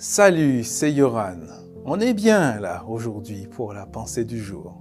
[0.00, 1.40] Salut, c'est Yoran.
[1.84, 4.80] On est bien là aujourd'hui pour la pensée du jour.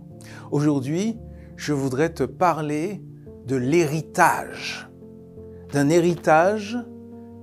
[0.51, 1.17] Aujourd'hui,
[1.55, 3.01] je voudrais te parler
[3.47, 4.87] de l'héritage.
[5.73, 6.77] D'un héritage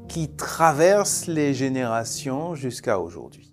[0.07, 3.53] qui traverse les générations jusqu'à aujourd'hui.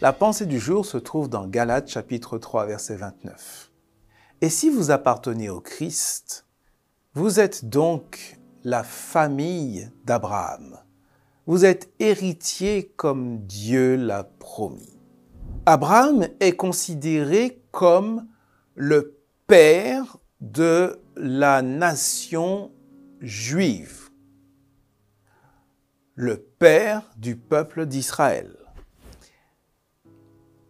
[0.00, 3.69] La pensée du jour se trouve dans Galates chapitre 3 verset 29.
[4.42, 6.46] Et si vous appartenez au Christ,
[7.12, 10.78] vous êtes donc la famille d'Abraham.
[11.46, 14.98] Vous êtes héritier comme Dieu l'a promis.
[15.66, 18.28] Abraham est considéré comme
[18.74, 22.72] le père de la nation
[23.20, 24.08] juive,
[26.14, 28.59] le père du peuple d'Israël.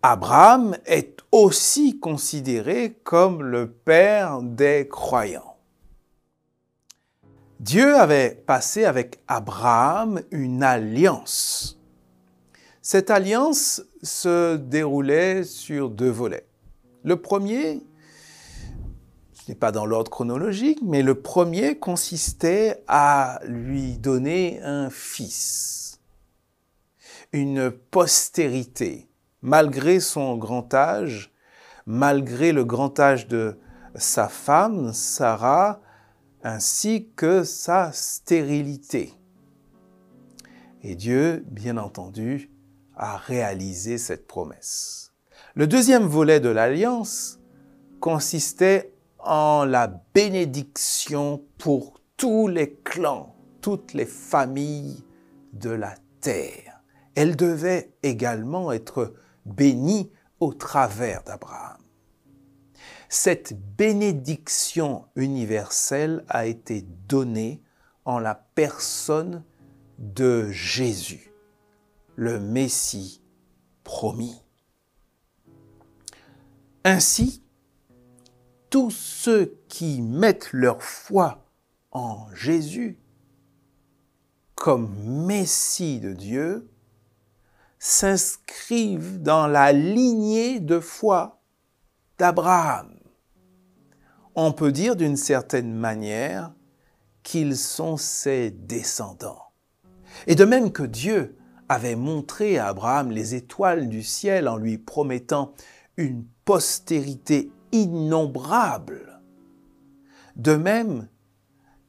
[0.03, 5.59] Abraham est aussi considéré comme le père des croyants.
[7.59, 11.79] Dieu avait passé avec Abraham une alliance.
[12.81, 16.47] Cette alliance se déroulait sur deux volets.
[17.05, 17.83] Le premier,
[19.35, 26.01] ce n'est pas dans l'ordre chronologique, mais le premier consistait à lui donner un fils,
[27.35, 29.10] une postérité,
[29.43, 31.33] malgré son grand âge,
[31.87, 33.59] malgré le grand âge de
[33.95, 35.81] sa femme, Sarah,
[36.43, 39.15] ainsi que sa stérilité.
[40.83, 42.51] Et Dieu, bien entendu,
[42.97, 45.13] a réalisé cette promesse.
[45.55, 47.41] Le deuxième volet de l'alliance
[47.99, 55.05] consistait en la bénédiction pour tous les clans, toutes les familles
[55.53, 56.83] de la terre.
[57.15, 59.13] Elle devait également être
[59.47, 60.11] béni
[60.41, 61.79] au travers d'Abraham.
[63.09, 67.63] Cette bénédiction universelle a été donnée
[68.05, 69.43] en la personne
[69.99, 71.33] de Jésus,
[72.17, 73.21] le Messie
[73.85, 74.43] promis.
[76.85, 77.43] Ainsi,
[78.71, 81.45] tous ceux qui mettent leur foi
[81.91, 82.99] en Jésus
[84.55, 84.95] comme
[85.27, 86.71] Messie de Dieu
[87.81, 91.41] s'inscrivent dans la lignée de foi
[92.19, 92.95] d'Abraham.
[94.37, 96.53] On peut dire d'une certaine manière
[97.23, 99.47] qu'ils sont ses descendants.
[100.27, 101.37] Et de même que Dieu
[101.69, 105.55] avait montré à Abraham les étoiles du ciel en lui promettant
[105.97, 109.23] une postérité innombrable,
[110.37, 111.09] de même,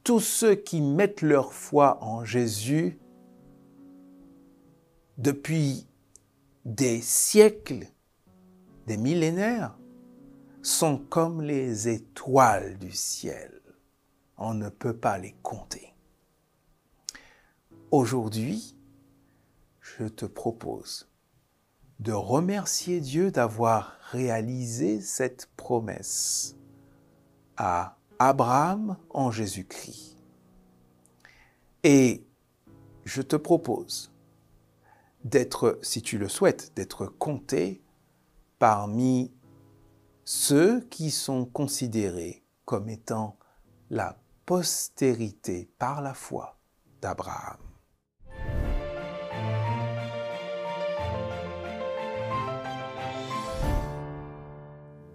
[0.04, 2.98] tous ceux qui mettent leur foi en Jésus
[5.18, 5.86] depuis
[6.64, 7.86] des siècles,
[8.86, 9.78] des millénaires,
[10.62, 13.60] sont comme les étoiles du ciel.
[14.38, 15.94] On ne peut pas les compter.
[17.90, 18.76] Aujourd'hui,
[19.80, 21.08] je te propose
[22.00, 26.56] de remercier Dieu d'avoir réalisé cette promesse
[27.56, 30.16] à Abraham en Jésus-Christ.
[31.84, 32.24] Et
[33.04, 34.11] je te propose
[35.24, 37.82] d'être, si tu le souhaites, d'être compté
[38.58, 39.32] parmi
[40.24, 43.36] ceux qui sont considérés comme étant
[43.90, 46.58] la postérité par la foi
[47.00, 47.58] d'Abraham.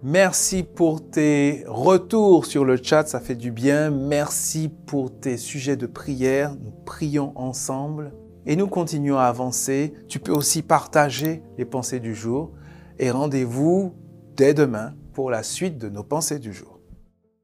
[0.02, 3.90] Merci pour tes retours sur le chat, ça fait du bien.
[3.90, 6.54] Merci pour tes sujets de prière.
[6.54, 8.12] Nous prions ensemble
[8.48, 9.92] et nous continuons à avancer.
[10.08, 12.50] Tu peux aussi partager les pensées du jour
[12.98, 13.94] et rendez-vous
[14.36, 16.77] dès demain pour la suite de nos pensées du jour.